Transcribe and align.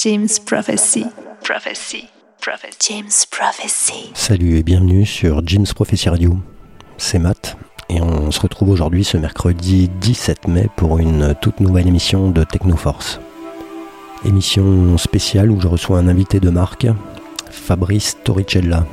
James 0.00 0.28
Prophecy. 0.46 1.06
Prophecy. 1.42 2.08
Prophecy. 2.40 2.78
James 2.88 3.10
Prophecy. 3.32 4.12
Salut 4.14 4.56
et 4.56 4.62
bienvenue 4.62 5.04
sur 5.04 5.44
James 5.44 5.66
Prophecy 5.74 6.08
Radio. 6.08 6.38
C'est 6.98 7.18
Matt 7.18 7.56
et 7.88 8.00
on 8.00 8.30
se 8.30 8.38
retrouve 8.38 8.70
aujourd'hui 8.70 9.02
ce 9.02 9.16
mercredi 9.16 9.88
17 10.00 10.46
mai 10.46 10.68
pour 10.76 11.00
une 11.00 11.34
toute 11.40 11.58
nouvelle 11.58 11.88
émission 11.88 12.30
de 12.30 12.44
Technoforce. 12.44 13.18
Émission 14.24 14.96
spéciale 14.98 15.50
où 15.50 15.60
je 15.60 15.66
reçois 15.66 15.98
un 15.98 16.06
invité 16.06 16.38
de 16.38 16.50
marque, 16.50 16.86
Fabrice 17.50 18.18
Torricella. 18.22 18.86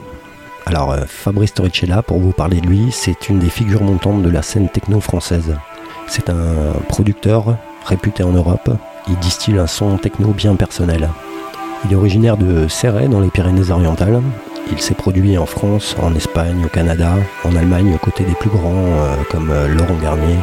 Alors 0.65 0.91
euh, 0.91 1.03
Fabrice 1.05 1.53
Torricella, 1.53 2.01
pour 2.01 2.17
vous 2.17 2.31
parler 2.31 2.61
de 2.61 2.65
lui, 2.65 2.91
c'est 2.91 3.29
une 3.29 3.37
des 3.37 3.49
figures 3.51 3.83
montantes 3.83 4.23
de 4.23 4.29
la 4.29 4.41
scène 4.41 4.69
techno 4.69 4.99
française. 4.99 5.55
C'est 6.07 6.31
un 6.31 6.73
producteur 6.89 7.57
réputé 7.85 8.23
en 8.23 8.31
Europe 8.31 8.71
il 9.07 9.17
distille 9.17 9.57
un 9.57 9.67
son 9.67 9.97
techno 9.97 10.29
bien 10.29 10.55
personnel. 10.55 11.09
Il 11.85 11.93
est 11.93 11.95
originaire 11.95 12.37
de 12.37 12.67
Serret 12.67 13.07
dans 13.07 13.19
les 13.19 13.29
Pyrénées-Orientales. 13.29 14.21
Il 14.71 14.79
s'est 14.79 14.95
produit 14.95 15.37
en 15.37 15.45
France, 15.45 15.95
en 16.01 16.15
Espagne, 16.15 16.65
au 16.65 16.69
Canada, 16.69 17.13
en 17.43 17.55
Allemagne 17.55 17.93
aux 17.93 18.03
côtés 18.03 18.23
des 18.23 18.33
plus 18.33 18.49
grands 18.49 18.73
euh, 18.73 19.15
comme 19.29 19.51
euh, 19.51 19.67
Laurent 19.67 19.97
Garnier, 20.01 20.37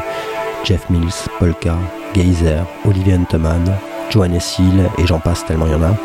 Jeff 0.63 0.89
Mills, 0.91 1.11
Polka, 1.41 1.77
Geyser, 2.15 2.61
Olivier 2.89 3.15
Huntemann, 3.15 3.65
Johannes 4.11 4.41
Hill 4.59 4.89
et 4.99 5.07
j'en 5.07 5.19
passe 5.19 5.45
tellement 5.45 5.67
il 5.67 5.73
y 5.73 5.75
en 5.75 5.83
a. 5.83 5.97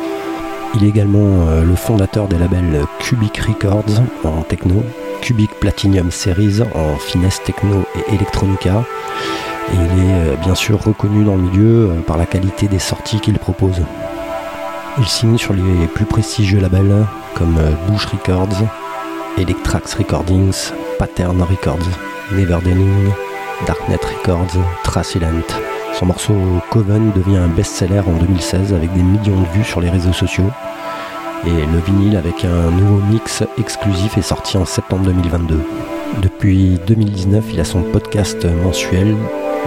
Il 0.73 0.83
est 0.83 0.89
également 0.89 1.47
euh, 1.47 1.63
le 1.63 1.75
fondateur 1.75 2.27
des 2.27 2.39
labels 2.39 2.85
Cubic 2.99 3.37
Records 3.37 4.01
en 4.23 4.41
techno, 4.41 4.83
Cubic 5.21 5.51
Platinum 5.59 6.09
Series 6.09 6.61
en 6.73 6.97
finesse 6.97 7.41
techno 7.43 7.85
et 7.95 8.15
electronica 8.15 8.83
et 9.71 9.75
il 9.75 9.81
est 9.81 10.13
euh, 10.13 10.35
bien 10.35 10.55
sûr 10.55 10.81
reconnu 10.81 11.23
dans 11.23 11.35
le 11.35 11.41
milieu 11.41 11.89
euh, 11.89 12.01
par 12.01 12.17
la 12.17 12.25
qualité 12.25 12.67
des 12.67 12.79
sorties 12.79 13.19
qu'il 13.19 13.37
propose. 13.37 13.81
Il 14.99 15.07
signe 15.07 15.37
sur 15.37 15.53
les 15.53 15.87
plus 15.93 16.05
prestigieux 16.05 16.59
labels 16.59 17.05
comme 17.35 17.57
euh, 17.57 17.71
Bush 17.87 18.05
Records, 18.05 18.63
Electrax 19.37 19.93
Recordings, 19.95 20.71
Pattern 20.97 21.41
Records, 21.41 21.87
Neverdening, 22.31 23.11
Darknet 23.65 23.99
Records, 24.01 24.57
Trasilent. 24.83 25.43
Son 25.93 26.05
morceau 26.05 26.35
Coven 26.69 27.11
devient 27.15 27.37
un 27.37 27.47
best-seller 27.47 28.01
en 28.07 28.13
2016 28.13 28.73
avec 28.73 28.93
des 28.93 29.03
millions 29.03 29.41
de 29.41 29.57
vues 29.57 29.63
sur 29.63 29.81
les 29.81 29.89
réseaux 29.89 30.13
sociaux. 30.13 30.51
Et 31.45 31.49
le 31.49 31.79
vinyle 31.85 32.17
avec 32.17 32.45
un 32.45 32.71
nouveau 32.71 33.01
mix 33.11 33.43
exclusif 33.59 34.17
est 34.17 34.23
sorti 34.23 34.57
en 34.57 34.65
septembre 34.65 35.05
2022. 35.05 35.59
Depuis 36.21 36.79
2019, 36.87 37.45
il 37.53 37.59
a 37.59 37.65
son 37.65 37.81
podcast 37.81 38.47
mensuel 38.63 39.15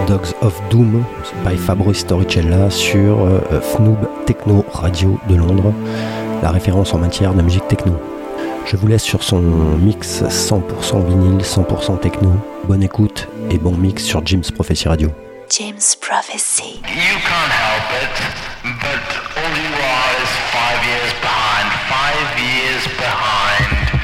Dogs 0.07 0.33
of 0.41 0.59
Doom 0.69 1.03
by 1.45 1.57
Fabrice 1.57 2.05
Torricella 2.05 2.69
sur 2.69 3.25
euh, 3.25 3.61
FNOOB 3.61 3.97
Techno 4.25 4.65
Radio 4.73 5.19
de 5.29 5.35
Londres, 5.35 5.73
la 6.41 6.51
référence 6.51 6.93
en 6.93 6.97
matière 6.97 7.33
de 7.33 7.41
musique 7.41 7.67
techno. 7.67 7.93
Je 8.65 8.75
vous 8.77 8.87
laisse 8.87 9.03
sur 9.03 9.23
son 9.23 9.41
mix 9.41 10.23
100% 10.23 11.05
vinyle, 11.07 11.41
100% 11.43 11.99
techno. 11.99 12.31
Bonne 12.65 12.83
écoute 12.83 13.27
et 13.49 13.57
bon 13.57 13.71
mix 13.75 14.03
sur 14.03 14.25
James 14.25 14.43
Prophecy 14.53 14.87
Radio. 14.87 15.09
James 15.49 15.95
Prophecy. 15.99 16.79
You 16.87 17.17
can't 17.27 17.51
help 17.51 17.87
it, 18.01 18.15
but 18.63 19.03
all 19.35 19.51
you 19.51 19.71
are 19.75 20.13
is 20.23 20.31
five 20.51 20.79
years 20.87 21.13
behind, 21.21 21.67
five 21.91 22.39
years 22.39 22.87
behind, 22.97 24.00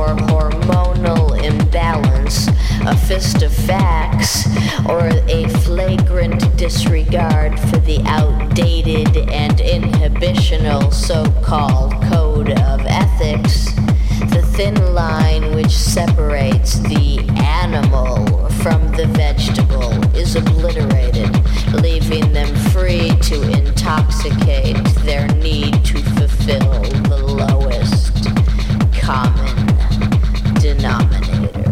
or 0.00 0.16
hormonal 0.30 1.42
imbalance, 1.42 2.48
a 2.86 2.96
fist 2.96 3.42
of 3.42 3.52
facts, 3.52 4.46
or 4.88 5.08
a 5.28 5.46
flagrant 5.60 6.56
disregard 6.56 7.60
for 7.60 7.76
the 7.78 8.00
outdated 8.06 9.14
and 9.30 9.58
inhibitional 9.58 10.92
so 10.92 11.30
called 11.42 11.92
code 12.04 12.50
of 12.50 12.80
ethics, 12.86 13.66
the 14.32 14.42
thin 14.56 14.94
line 14.94 15.54
which 15.54 15.76
separates 15.76 16.78
the 16.80 17.18
animal 17.36 18.48
from 18.62 18.80
the 18.92 19.06
vegetable 19.08 19.92
is 20.16 20.34
obliterated, 20.34 21.30
leaving 21.82 22.32
them 22.32 22.54
free 22.70 23.10
to 23.20 23.42
intoxicate 23.50 24.82
their 25.04 25.28
need 25.28 25.84
to 25.84 25.98
fulfill 26.14 26.82
the 27.08 27.18
lowest 27.18 28.24
common 29.00 29.69
denominator. 30.60 31.64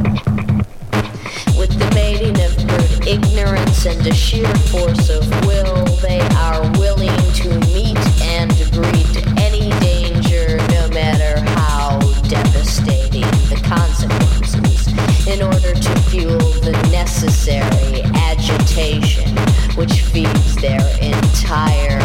With 1.58 1.76
the 1.78 1.90
mating 1.94 2.40
of 2.40 2.56
brute 2.66 3.06
ignorance 3.06 3.84
and 3.84 4.06
a 4.06 4.14
sheer 4.14 4.52
force 4.72 5.10
of 5.10 5.28
will, 5.44 5.84
they 6.00 6.20
are 6.36 6.62
willing 6.78 7.20
to 7.40 7.48
meet 7.74 7.98
and 8.22 8.50
greet 8.72 9.14
any 9.38 9.68
danger, 9.80 10.56
no 10.72 10.88
matter 10.88 11.38
how 11.50 11.98
devastating 12.28 13.28
the 13.52 13.60
consequences, 13.64 14.88
in 15.26 15.42
order 15.42 15.74
to 15.74 15.98
fuel 16.08 16.38
the 16.64 16.72
necessary 16.90 18.02
agitation 18.30 19.36
which 19.76 20.00
feeds 20.00 20.56
their 20.56 20.80
entire 21.02 22.00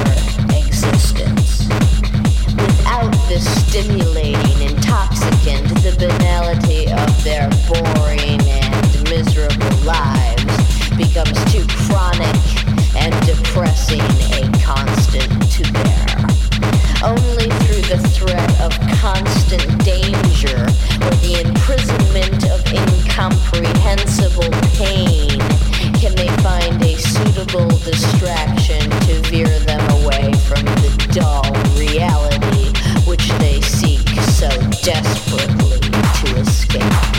existence. 0.52 1.65
Without 2.58 3.13
this 3.30 3.48
stimulating 3.67 4.83
intoxicant 4.93 5.67
to 5.67 5.73
the 5.89 5.95
banality 5.97 6.86
of 6.91 7.23
their 7.23 7.49
boring 7.65 8.39
and 8.45 9.03
miserable 9.10 9.75
lives 9.84 10.53
becomes 10.95 11.34
too 11.51 11.65
chronic 11.86 12.38
and 12.95 13.13
depressing 13.25 14.06
a 14.38 14.45
constant 14.62 15.32
to 15.51 15.63
bear. 15.73 16.13
Only 17.01 17.49
through 17.65 17.86
the 17.89 17.97
threat 18.13 18.62
of 18.62 18.71
constant 19.01 19.65
danger 19.84 20.62
or 21.01 21.13
the 21.25 21.41
imprisonment 21.43 22.45
of 22.53 22.62
incomprehensible 22.69 24.51
pain 24.77 25.39
can 25.99 26.13
they 26.15 26.29
find 26.43 26.82
a 26.84 26.97
suitable 26.97 27.67
distraction 27.79 28.89
to 29.08 29.21
veer 29.29 29.60
them 29.60 29.82
away 30.03 30.32
from 30.45 30.63
the 30.65 31.10
dull 31.13 31.41
reality 31.79 32.33
so 34.43 34.49
desperately 34.82 35.79
to 35.79 36.36
escape. 36.41 37.12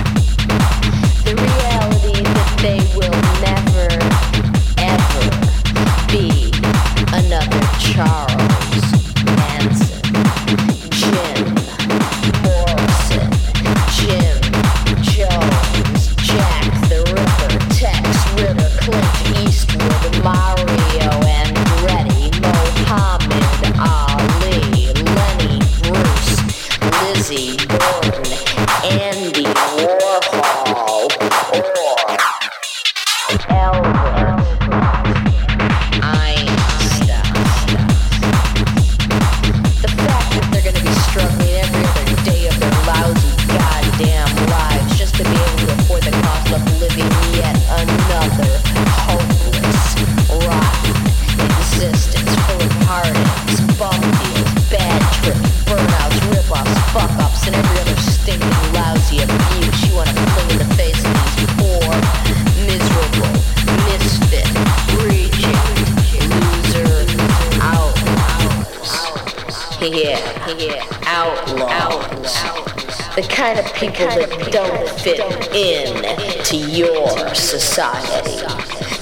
society. 77.35 78.45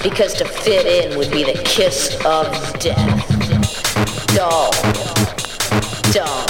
Because 0.02 0.34
to 0.34 0.44
fit 0.44 0.86
in 0.86 1.18
would 1.18 1.30
be 1.30 1.44
the 1.44 1.60
kiss 1.64 2.16
of 2.24 2.46
death. 2.80 3.28
Dull. 4.34 4.70
Dull. 6.12 6.41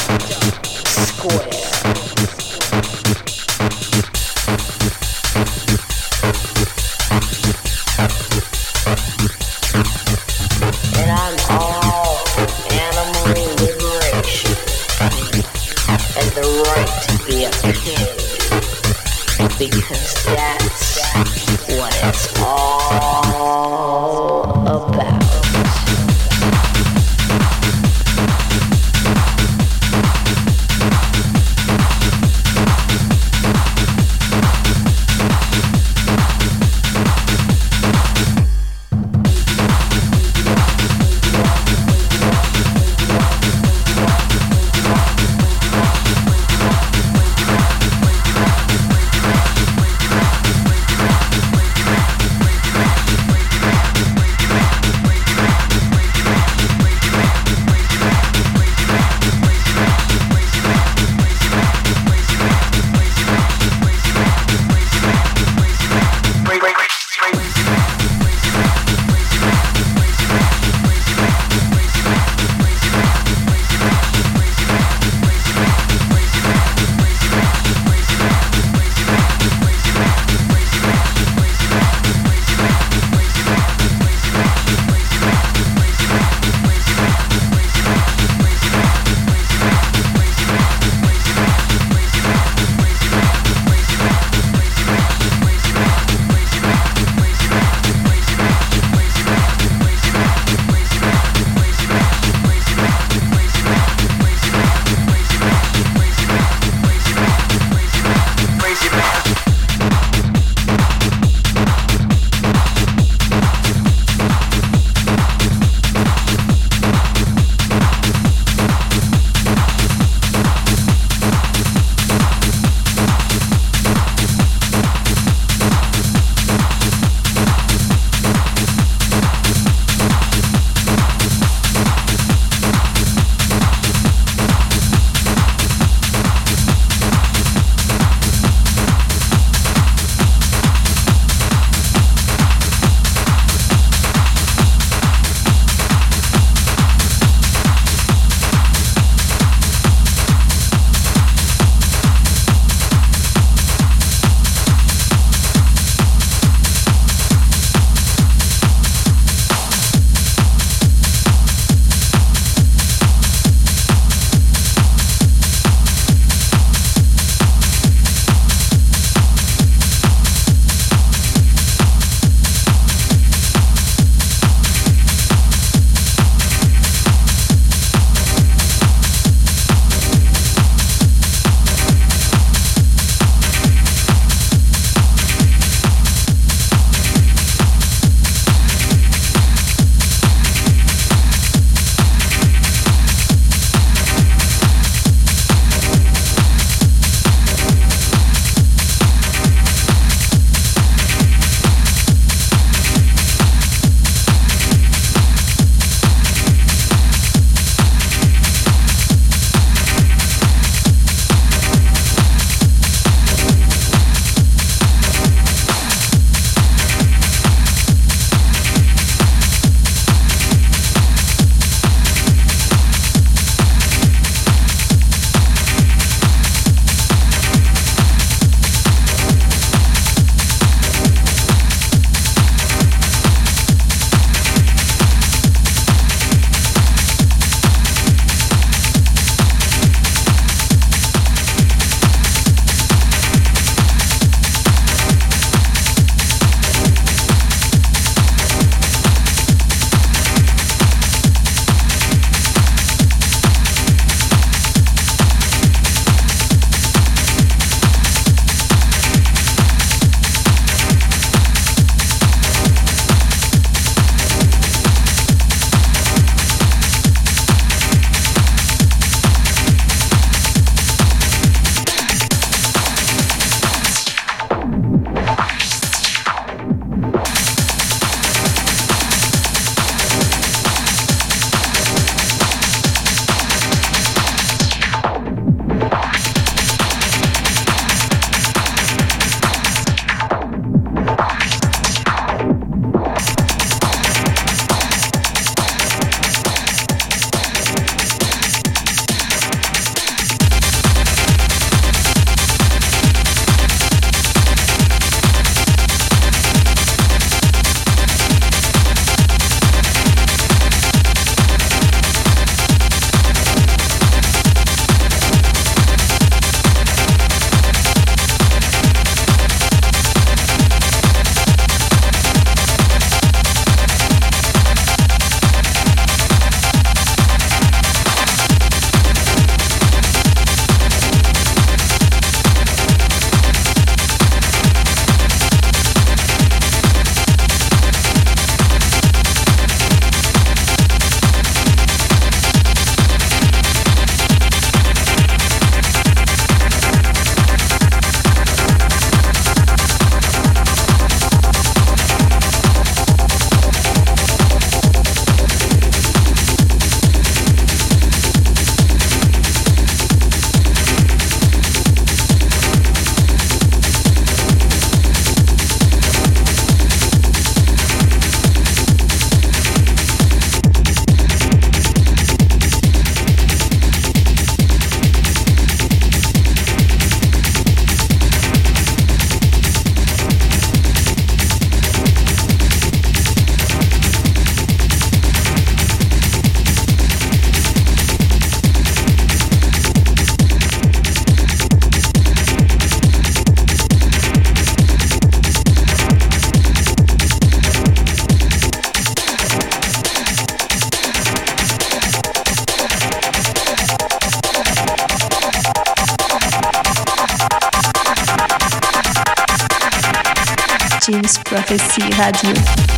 he 411.96 412.10
had 412.14 412.42
you. 412.42 412.91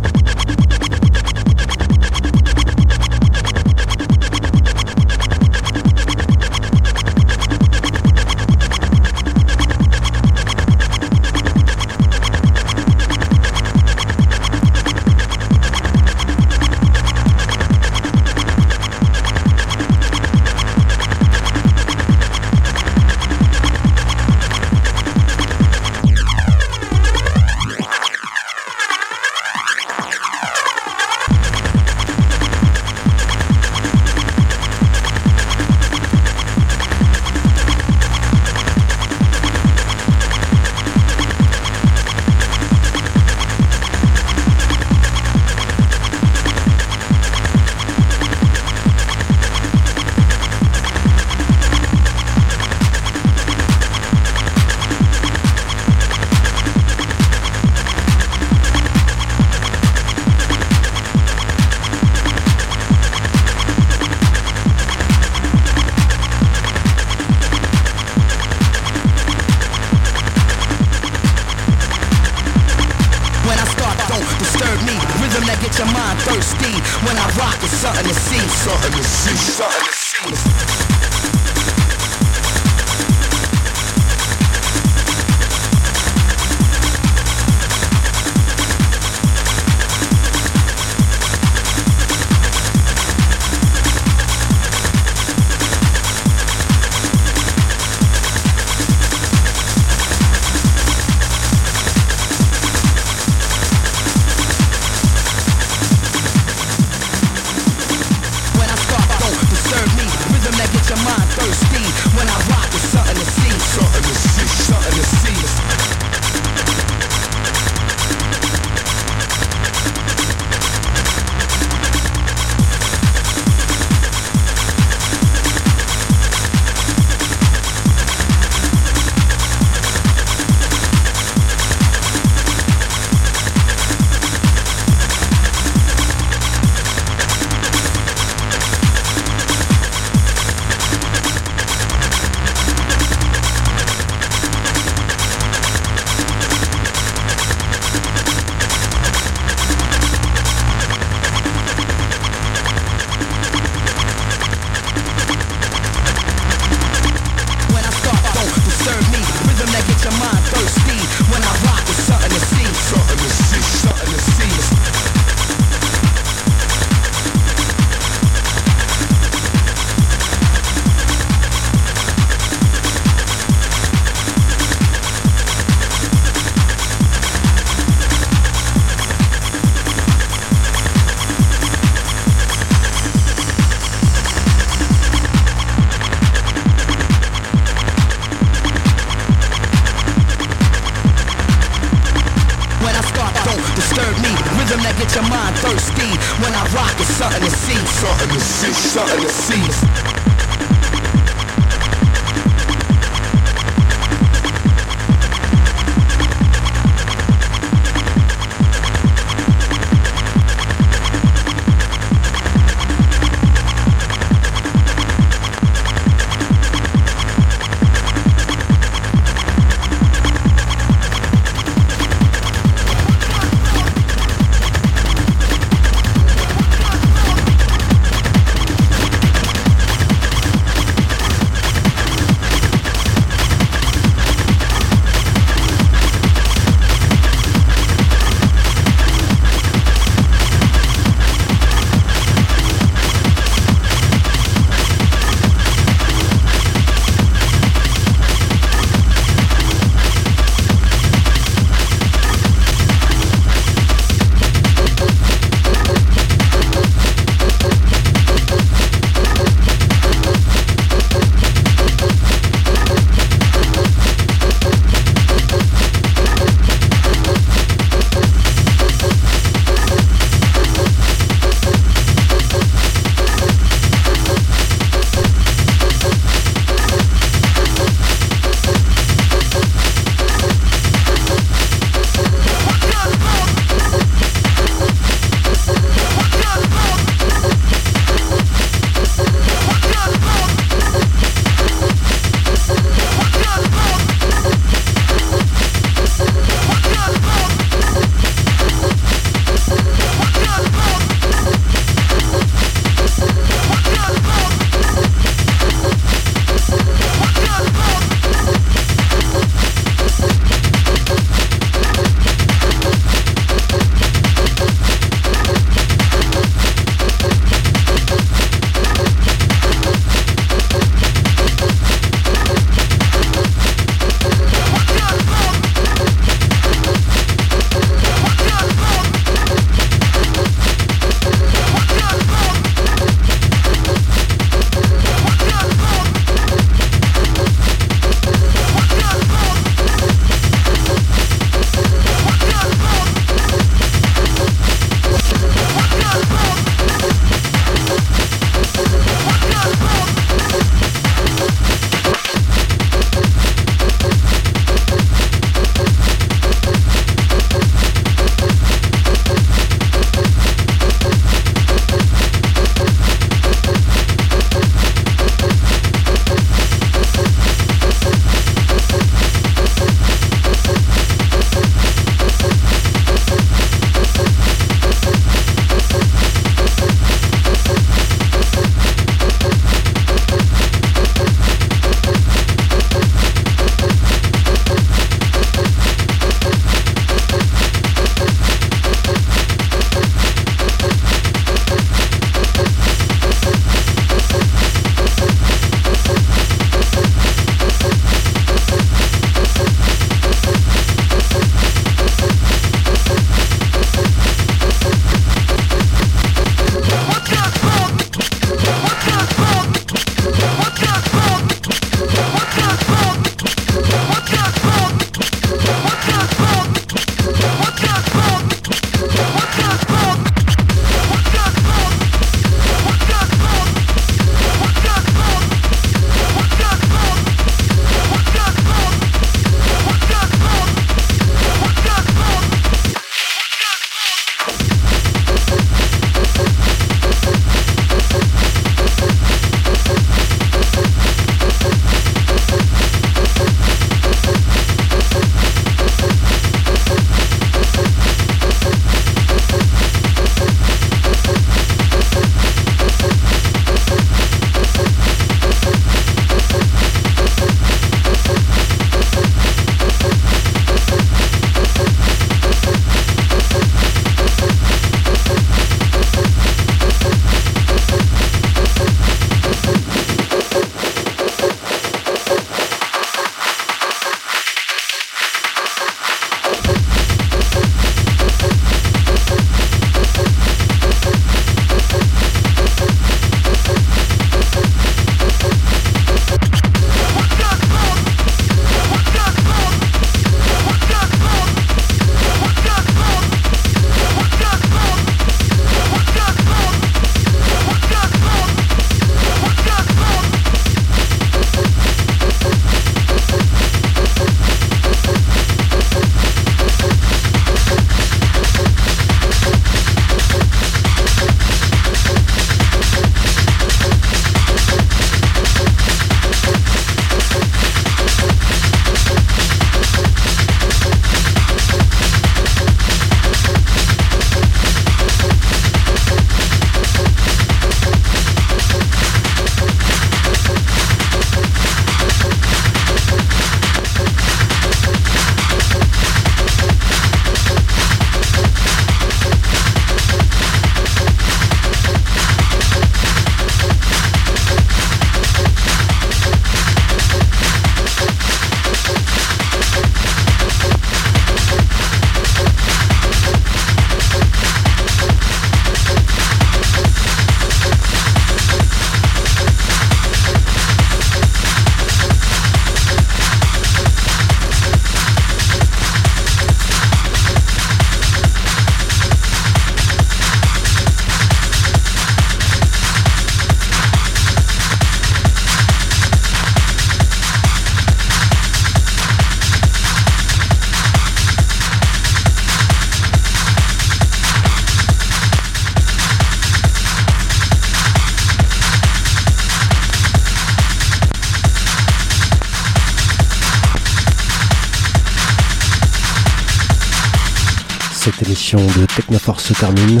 Technoforce 598.84 599.44
se 599.44 599.54
termine. 599.54 600.00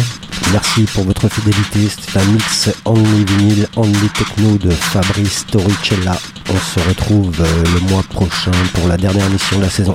Merci 0.52 0.82
pour 0.92 1.04
votre 1.04 1.28
fidélité. 1.28 1.88
C'était 1.88 2.18
un 2.18 2.24
mix 2.26 2.68
Only 2.84 3.24
Vinyl, 3.24 3.68
Only 3.76 4.08
Techno 4.10 4.58
de 4.58 4.70
Fabrice 4.70 5.46
Torricella. 5.46 6.18
On 6.50 6.58
se 6.58 6.86
retrouve 6.88 7.34
euh, 7.40 7.64
le 7.74 7.80
mois 7.88 8.02
prochain 8.02 8.52
pour 8.74 8.88
la 8.88 8.96
dernière 8.96 9.26
émission 9.26 9.58
de 9.58 9.62
la 9.62 9.70
saison. 9.70 9.94